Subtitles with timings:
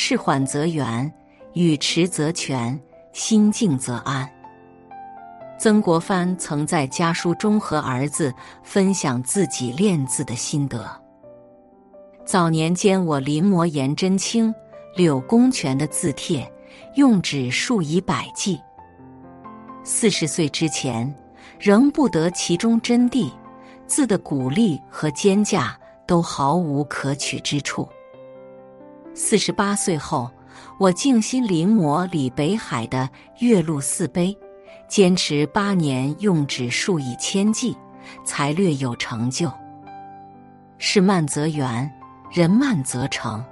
[0.00, 1.12] 事缓则圆，
[1.54, 2.78] 语迟则全，
[3.12, 4.30] 心静则安。
[5.58, 10.88] 曾国藩曾在家书中和儿子分享自己练字的心得。
[12.24, 14.54] 早年间，我临摹颜真卿、
[14.94, 16.48] 柳公权的字帖，
[16.94, 18.60] 用纸数以百计。
[19.82, 21.12] 四十岁之前，
[21.58, 23.28] 仍不得其中真谛，
[23.88, 25.76] 字的鼓励和间架
[26.06, 27.86] 都毫无可取之处。
[29.20, 30.30] 四十八岁后，
[30.78, 32.98] 我静心临摹李北海的
[33.44, 34.28] 《岳麓寺碑》。
[34.86, 37.76] 坚持八年，用纸数以千计，
[38.24, 39.50] 才略有成就。
[40.78, 41.92] 事慢则圆，
[42.30, 43.44] 人慢则成。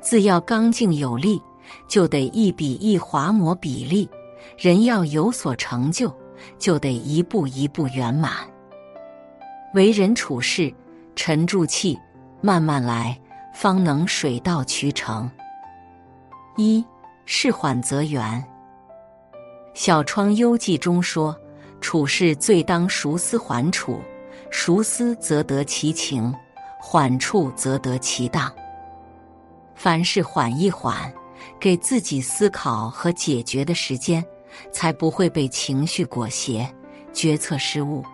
[0.00, 1.40] 字要刚劲有力，
[1.86, 4.08] 就得一笔一划抹笔力；
[4.58, 6.12] 人要有所成就，
[6.58, 8.32] 就得一步一步圆满。
[9.72, 10.74] 为人处事，
[11.14, 11.96] 沉住气，
[12.40, 13.16] 慢慢来，
[13.52, 15.30] 方能水到渠成。
[16.56, 16.84] 一
[17.24, 18.44] 事缓则圆。
[19.74, 21.34] 《小窗幽记》中说
[21.80, 24.00] ：“处事最当熟思缓处，
[24.50, 26.34] 熟思则得其情，
[26.78, 28.52] 缓处则得其当。
[29.74, 31.10] 凡事缓一缓，
[31.58, 34.22] 给自己思考和解决的时间，
[34.70, 36.68] 才不会被情绪裹挟，
[37.12, 38.04] 决策失误。”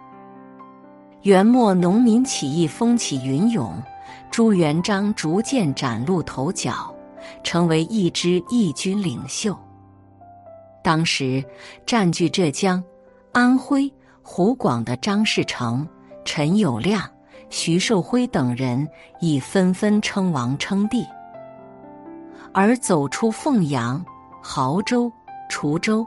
[1.22, 3.74] 元末农民起义风起云涌，
[4.30, 6.94] 朱元璋逐渐崭露头角，
[7.42, 9.56] 成为一支义军领袖。
[10.82, 11.44] 当时
[11.84, 12.82] 占据浙江、
[13.32, 13.92] 安徽、
[14.22, 15.86] 湖广的张士诚、
[16.24, 17.02] 陈友谅、
[17.50, 18.86] 徐寿辉等人
[19.20, 21.04] 已纷纷称王称帝，
[22.52, 24.04] 而走出凤阳、
[24.42, 25.10] 亳州、
[25.50, 26.06] 滁州，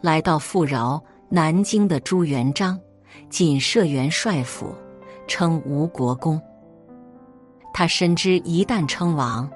[0.00, 2.78] 来到富饶南京的朱元璋，
[3.28, 4.74] 仅设元帅府，
[5.26, 6.40] 称吴国公。
[7.72, 9.50] 他深知一旦称王，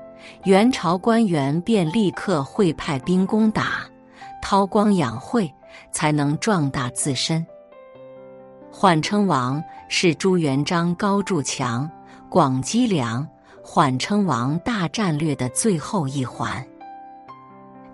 [0.44, 3.80] 元朝官员便立刻会派兵攻打。
[4.40, 5.52] 韬光养晦，
[5.90, 7.44] 才能壮大自身。
[8.70, 11.90] 缓称王是朱元璋高筑墙、
[12.28, 13.26] 广积粮、
[13.62, 16.64] 缓称王大战略的最后一环。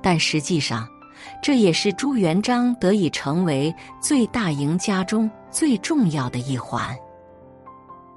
[0.03, 0.87] 但实际上，
[1.43, 6.95] 这也是朱元璋得以成为最大赢家中最重要的一环。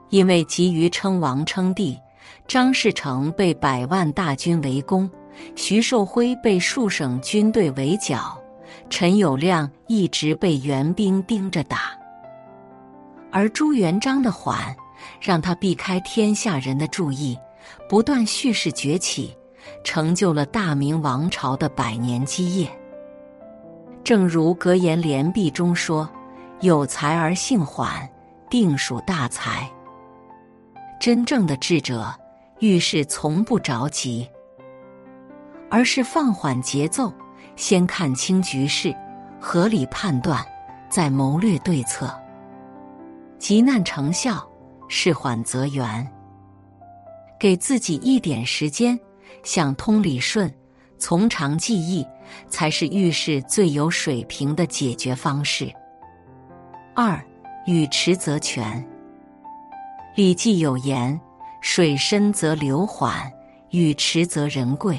[0.10, 2.00] 因为急于称王称帝，
[2.48, 5.10] 张士诚被百万大军围攻。
[5.54, 8.42] 徐寿辉被数省军队围剿，
[8.90, 11.92] 陈友谅一直被援兵盯着打，
[13.32, 14.74] 而朱元璋的缓，
[15.20, 17.38] 让他避开天下人的注意，
[17.90, 19.36] 不断蓄势崛起，
[19.84, 22.70] 成就了大明王朝的百年基业。
[24.06, 26.10] 正如格言联璧中说
[26.62, 28.10] ：“有才而性缓，
[28.50, 29.70] 定属大才。”
[31.06, 32.12] 真正的智者
[32.62, 34.28] 遇事从不着急。
[35.70, 37.14] 而是放缓节奏，
[37.56, 38.92] 先看清局势，
[39.40, 40.44] 合理判断，
[40.90, 42.12] 再谋略对策。
[43.38, 44.50] 急难成效，
[44.88, 46.12] 事缓则圆。
[47.40, 49.00] 给自己一点时间，
[49.44, 50.52] 想通理顺，
[50.98, 52.04] 从长计议，
[52.48, 55.72] 才是遇事最有水平的解决方式。
[56.96, 57.24] 二，
[57.68, 58.84] 与迟则全。
[60.16, 61.20] 《礼记》有言
[61.60, 63.30] ：“水深则流缓，
[63.72, 64.98] 语迟则人贵。”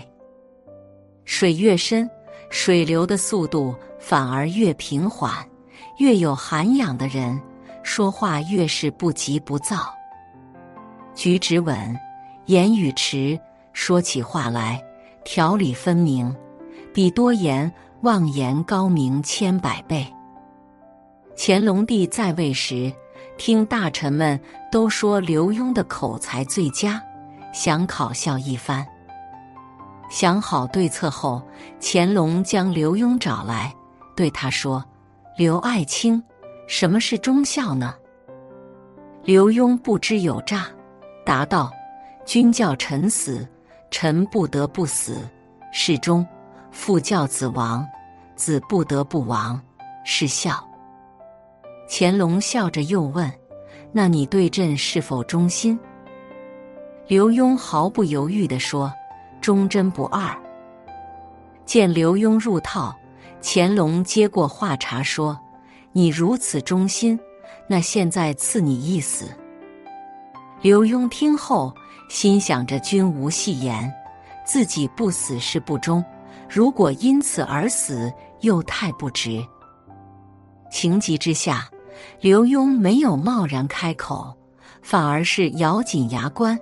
[1.25, 2.09] 水越深，
[2.50, 5.32] 水流的速度反而越平缓。
[5.97, 7.41] 越有涵养的人，
[7.82, 9.91] 说话越是不急不躁，
[11.15, 11.98] 举止稳，
[12.44, 13.41] 言语迟，
[13.72, 14.84] 说起话来
[15.25, 16.37] 条理分明，
[16.93, 17.72] 比多言
[18.03, 20.06] 妄言高明千百倍。
[21.34, 22.93] 乾隆帝在位时，
[23.38, 27.02] 听大臣们都说刘墉的口才最佳，
[27.52, 28.86] 想考笑一番。
[30.09, 31.42] 想好对策后，
[31.80, 33.74] 乾隆将刘墉找来，
[34.15, 34.84] 对他说
[35.36, 36.22] ：“刘爱卿，
[36.66, 37.94] 什么是忠孝呢？”
[39.24, 40.66] 刘墉不知有诈，
[41.24, 41.72] 答道
[42.24, 43.47] ：“君叫臣死，
[43.91, 45.28] 臣不得不死，
[45.72, 46.24] 是忠；
[46.71, 47.86] 父教子亡，
[48.36, 49.60] 子不得不亡，
[50.04, 50.65] 是孝。”
[51.88, 53.30] 乾隆笑着又问
[53.92, 55.78] ：“那你对朕是否忠心？”
[57.09, 58.92] 刘墉毫不犹豫地说。
[59.38, 60.36] 忠贞不二。
[61.65, 62.92] 见刘墉入套，
[63.41, 65.38] 乾隆接过话茬说
[65.92, 67.16] ：“你如此忠心，
[67.68, 69.27] 那现在赐你一死。”
[70.62, 71.72] 刘墉听后，
[72.09, 73.92] 心想着君无戏言，
[74.44, 76.04] 自己不死是不忠，
[76.48, 79.47] 如果因此而死，又太不值。
[80.72, 81.68] 情急之下，
[82.21, 84.34] 刘墉没有贸然开口，
[84.83, 86.59] 反而是咬紧牙关。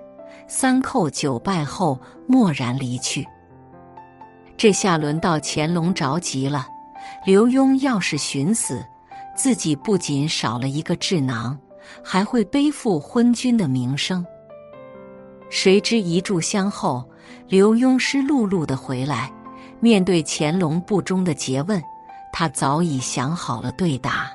[0.47, 3.25] 三叩九拜后默然离去。
[4.55, 6.67] 这下轮到乾隆着急了。
[7.25, 8.83] 刘墉要是寻死，
[9.35, 11.57] 自己不仅少了一个智囊，
[12.03, 14.25] 还会背负昏君的名声。
[15.49, 17.07] 谁知一炷香后，
[17.47, 19.31] 刘墉湿漉漉的回来，
[19.79, 21.81] 面对乾隆不忠的诘问，
[22.31, 24.31] 他早已想好了对答。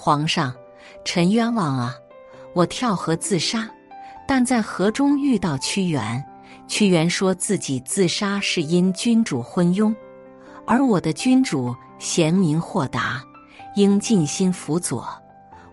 [0.00, 0.54] 皇上，
[1.04, 1.92] 臣冤枉啊！
[2.54, 3.68] 我跳河自杀，
[4.28, 6.24] 但在河中遇到屈原，
[6.68, 9.92] 屈原说自己自杀是因君主昏庸。
[10.64, 13.20] 而我的君主贤明豁达，
[13.74, 15.04] 应尽心辅佐，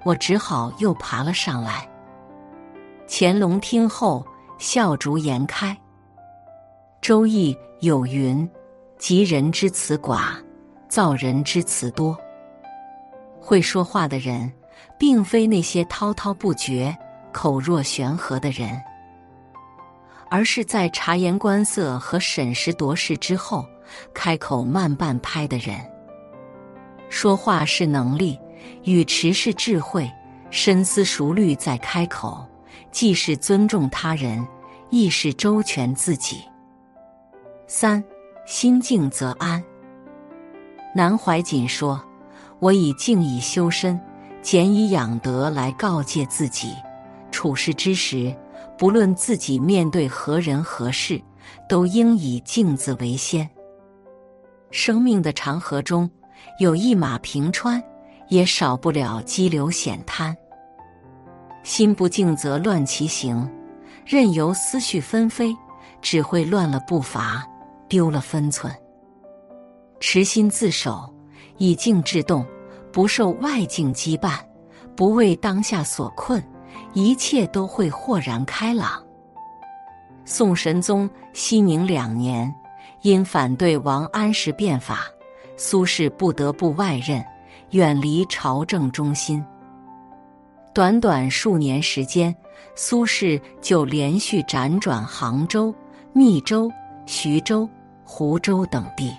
[0.03, 1.87] 我只好又爬了上来。
[3.07, 4.25] 乾隆听后
[4.57, 5.71] 笑逐颜开。
[6.99, 8.49] 《周易》有云
[8.97, 10.29] ：“及人之辞寡，
[10.89, 12.17] 造人之辞多。”
[13.45, 14.51] 会说话的人，
[14.97, 16.97] 并非那些滔滔不绝、
[17.31, 18.81] 口若悬河的人，
[20.31, 23.63] 而是在察言观色和审时度势之后。
[24.15, 25.79] 开口慢半拍的人，
[27.07, 28.37] 说话是能力，
[28.83, 30.11] 语迟是智慧，
[30.49, 32.43] 深思熟虑再开口，
[32.91, 34.45] 既是尊重他人，
[34.89, 36.43] 亦是周全自己。
[37.67, 38.03] 三
[38.47, 39.63] 心静则安。
[40.95, 42.03] 南怀瑾说
[42.59, 43.99] ：“我以静以修身，
[44.41, 46.73] 俭以养德，来告诫自己，
[47.31, 48.35] 处事之时，
[48.77, 51.21] 不论自己面对何人何事，
[51.67, 53.49] 都应以静字为先。”
[54.71, 56.09] 生命的长河中，
[56.59, 57.81] 有一马平川，
[58.29, 60.35] 也少不了激流险滩。
[61.63, 63.49] 心不静则乱其行，
[64.05, 65.55] 任由思绪纷飞，
[66.01, 67.43] 只会乱了步伐，
[67.87, 68.73] 丢了分寸。
[69.99, 71.11] 持心自守，
[71.57, 72.45] 以静制动，
[72.91, 74.39] 不受外境羁绊，
[74.95, 76.43] 不为当下所困，
[76.93, 79.03] 一切都会豁然开朗。
[80.25, 82.53] 宋神宗熙宁两年。
[83.01, 85.01] 因反对王安石变法，
[85.57, 87.23] 苏轼不得不外任，
[87.69, 89.45] 远离朝政中心。
[90.73, 92.35] 短短数年时间，
[92.73, 95.71] 苏轼就连续辗转杭州、
[96.13, 96.71] 密州、
[97.05, 97.69] 徐州、
[98.03, 99.13] 湖州等地。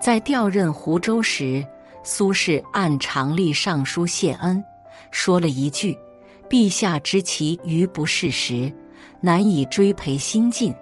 [0.00, 1.64] 在调任湖州时，
[2.02, 4.64] 苏轼按常例上书谢恩，
[5.10, 5.96] 说了一句
[6.48, 8.72] ：“陛下知其余不事时，
[9.20, 10.74] 难以追培新进。”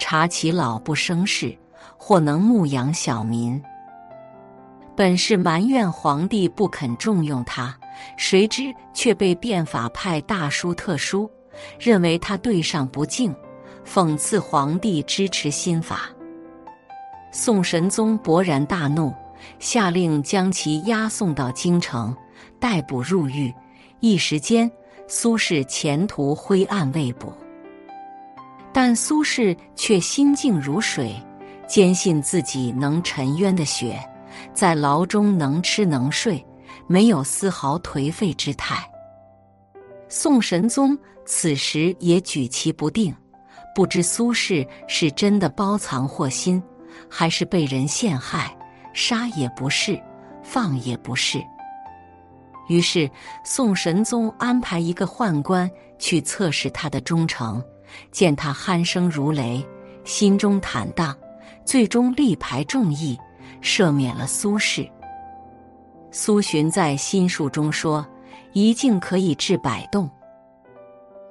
[0.00, 1.56] 察其老不生事，
[1.98, 3.62] 或能牧养小民。
[4.96, 7.78] 本是埋怨皇帝不肯重用他，
[8.16, 11.30] 谁知却被变法派大书特书，
[11.78, 13.34] 认为他对上不敬，
[13.86, 16.08] 讽刺皇帝支持新法。
[17.34, 19.12] 宋神宗勃然大怒，
[19.58, 22.14] 下令将其押送到京城，
[22.60, 23.52] 逮捕入狱。
[24.00, 24.70] 一时间，
[25.08, 27.32] 苏轼前途灰暗未卜。
[28.70, 31.14] 但苏轼却心静如水，
[31.66, 33.98] 坚信自己能沉冤的雪，
[34.52, 36.44] 在牢中能吃能睡，
[36.86, 38.76] 没有丝毫颓废之态。
[40.08, 43.14] 宋神宗此时也举棋不定，
[43.74, 46.62] 不知苏轼是真的包藏祸心，
[47.08, 48.56] 还是被人陷害，
[48.92, 50.00] 杀也不是，
[50.42, 51.42] 放也不是。
[52.68, 53.10] 于是
[53.44, 57.62] 宋神宗安排一个宦官去测试他的忠诚。
[58.10, 59.62] 见他鼾声如雷，
[60.02, 61.14] 心中坦荡，
[61.62, 63.18] 最终力排众议，
[63.60, 64.90] 赦免了苏轼。
[66.10, 68.06] 苏洵在心术中说
[68.54, 70.08] ：“一静可以治百动。”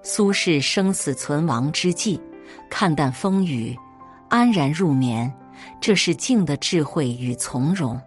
[0.04, 2.22] 苏轼生死存亡之际，
[2.70, 3.76] 看淡风雨，
[4.30, 5.34] 安然入眠，
[5.80, 8.00] 这是静的智慧与从容。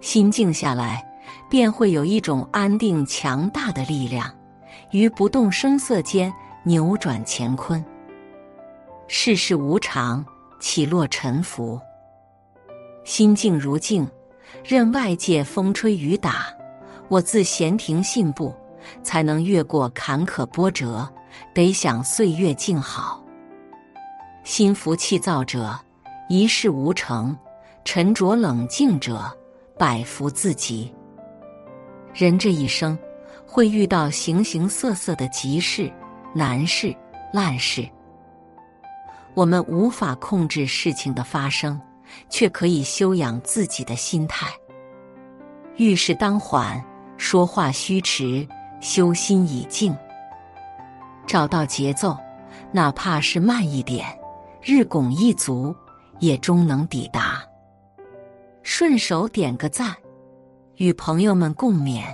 [0.00, 1.04] 心静下来，
[1.48, 4.32] 便会有一种安定强大的力量，
[4.90, 6.32] 于不动声色间。
[6.64, 7.84] 扭转乾坤，
[9.08, 10.24] 世事无常，
[10.60, 11.80] 起落沉浮。
[13.02, 14.08] 心静如镜，
[14.64, 16.46] 任外界风吹雨打，
[17.08, 18.54] 我自闲庭信步，
[19.02, 21.12] 才能越过坎坷波折。
[21.52, 23.20] 得享岁月静好。
[24.44, 25.76] 心浮气躁者，
[26.32, 27.36] 一事无成；
[27.84, 29.30] 沉着冷静者，
[29.78, 30.90] 百福自集。
[32.14, 32.98] 人这一生，
[33.46, 35.92] 会遇到形形色色的急事。
[36.34, 36.96] 难事
[37.34, 37.86] 烂事，
[39.34, 41.78] 我们无法控制事情的发生，
[42.30, 44.46] 却可以修养自己的心态。
[45.76, 46.82] 遇事当缓，
[47.18, 48.48] 说话须迟，
[48.80, 49.94] 修心以静，
[51.26, 52.16] 找到节奏，
[52.70, 54.06] 哪怕是慢一点，
[54.62, 55.76] 日拱一卒，
[56.22, 57.42] 也终能抵达。
[58.62, 59.92] 顺手点个赞，
[60.76, 62.04] 与朋友们共勉。